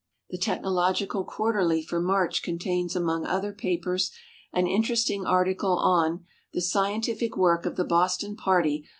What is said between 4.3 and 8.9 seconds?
an interesting article on "The .ScientiHc Work of the Boston Party